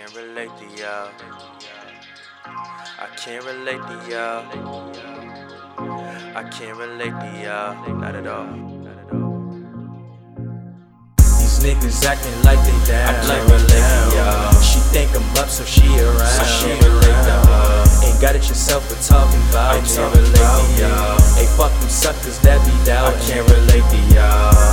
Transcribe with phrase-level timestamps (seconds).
[0.00, 1.10] can't relate to y'all.
[2.46, 4.44] I can't relate to y'all.
[6.34, 7.94] I can't relate to y'all.
[7.96, 8.46] Not at all.
[8.46, 9.50] Not at all.
[11.18, 13.14] These niggas acting like they down.
[13.14, 14.60] I can't relate to y'all.
[14.62, 16.18] She think I'm up, so she around.
[16.18, 18.06] So she relate to her.
[18.06, 21.20] Ain't got it yourself, but talking about I can't relate to y'all.
[21.36, 23.12] Hey, fuck them suckers that be down.
[23.12, 24.69] I can't relate to y'all.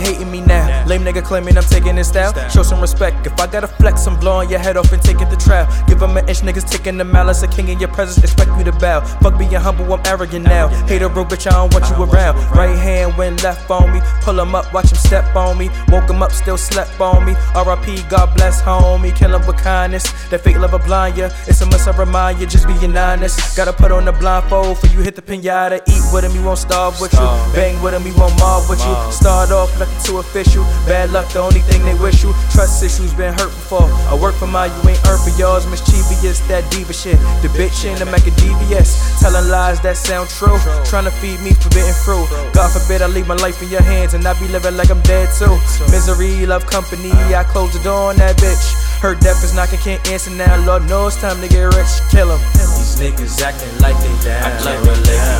[0.00, 0.84] Hating me now.
[0.86, 2.32] Lame nigga claiming I'm taking his style.
[2.48, 3.26] Show some respect.
[3.26, 5.66] If I gotta flex, I'm blowing your head off and taking the trial.
[5.86, 7.42] Give them an inch, niggas taking the malice.
[7.42, 9.00] A king in your presence, expect you to bow.
[9.20, 10.68] Fuck being humble, I'm arrogant now.
[10.86, 12.36] Hater, bro, bitch, I don't want you around.
[12.56, 14.00] Right hand went left on me.
[14.22, 15.70] Pull him up, watch him step on me.
[15.88, 17.32] Woke him up, still slept on me.
[17.54, 19.14] RIP, God bless, homie.
[19.14, 20.04] Kill him with kindness.
[20.30, 21.30] That fake love will blind ya.
[21.46, 23.56] It's a must I remind you, just being honest.
[23.56, 25.80] Gotta put on the blindfold for you hit the pinata.
[26.06, 27.26] Eat with him, he won't starve with you.
[27.54, 28.94] Bang with him, he won't mob with you.
[29.10, 30.62] Start off looking too official.
[30.86, 32.32] Bad luck, the only thing they wish you.
[32.50, 33.88] Trust issues been hurt before.
[34.10, 35.66] I work for mine, you ain't earned for yours.
[35.66, 37.18] Mischievous, that diva shit.
[37.42, 39.20] The bitch in the make a DVS.
[39.20, 40.58] Telling lies that sound true.
[40.84, 42.28] Trying to feed me forbidden fruit.
[42.52, 45.02] God forbid I leave my life in your hands and I be living like I'm
[45.02, 45.56] dead too.
[45.90, 47.12] Misery, love company.
[47.34, 48.86] I close the door on that bitch.
[49.00, 50.56] Her death is knocking, can't answer now.
[50.64, 51.92] Lord knows time to get rich.
[52.10, 52.40] Kill him.
[52.54, 54.44] These niggas acting like they down.
[54.44, 55.35] I can't relate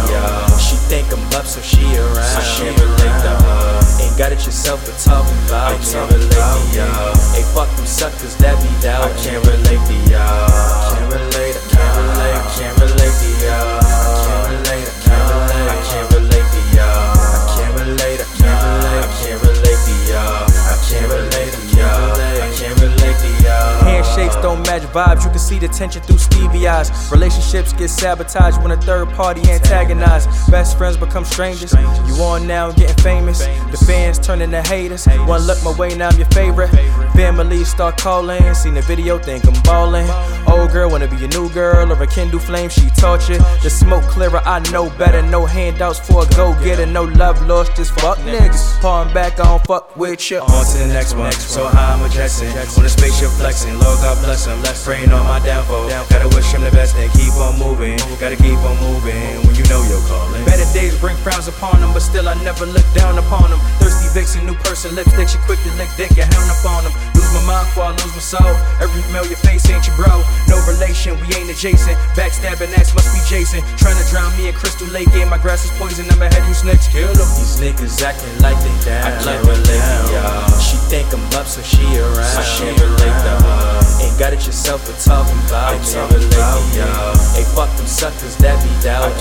[4.67, 7.15] Ain't got it yourself, but talking about I can't relate to y'all.
[7.35, 9.03] Hey, fuck them suckers that be down.
[9.03, 10.46] I can't relate to y'all.
[24.83, 25.25] Vibes.
[25.25, 27.11] You can see the tension through Stevie eyes.
[27.11, 30.29] Relationships get sabotaged when a third party antagonized.
[30.51, 31.73] Best friends become strangers.
[32.07, 33.47] You on now getting famous.
[33.71, 35.07] The fans turning to haters.
[35.27, 36.71] One look my way, now I'm your favorite.
[37.15, 38.55] Family start calling.
[38.55, 40.09] Seen the video, think I'm ballin'.
[40.47, 42.69] Old girl wanna be a new girl or a Kindle flame.
[42.69, 44.43] She you the smoke clearer.
[44.45, 45.23] I know better.
[45.23, 46.87] No handouts for a go getter.
[46.87, 47.77] No love lost.
[47.77, 48.81] Just fuck niggas.
[48.81, 50.41] Pulling back, I don't fuck with you.
[50.41, 51.33] On to the next one.
[51.33, 52.49] So I'm a Jetson.
[52.49, 53.75] On a spaceship flexing.
[53.79, 54.66] Lord God bless him.
[54.87, 55.91] Praying on my downfall.
[56.07, 57.99] Gotta wish him the best and keep on moving.
[58.23, 60.39] Gotta keep on moving when you know you're calling.
[60.47, 63.59] Better days bring frowns upon them, but still I never look down upon them.
[63.83, 66.95] Thirsty vixen, new person, lipstick, she quick to lick dick, you hound upon them.
[67.19, 68.55] Lose my mind before I lose my soul.
[68.79, 70.23] Every familiar face ain't your bro.
[70.47, 71.99] No relation, we ain't adjacent.
[72.15, 73.67] Backstabbing ass must be Jason.
[73.75, 76.07] Trying to drown me in Crystal Lake, yeah, my grass is poison.
[76.15, 77.27] I'ma head you snakes, kill them.
[77.35, 79.03] These niggas acting like they down.
[79.03, 79.83] I can't relate
[80.15, 80.47] y'all.
[80.63, 82.23] She think I'm up, so she around.
[82.23, 82.87] So she relate to her.
[82.87, 82.96] Ain't
[84.19, 87.17] got it yourself, but talking about I can't relate to y'all.
[87.37, 89.13] Hey, fuck them suckers that be down.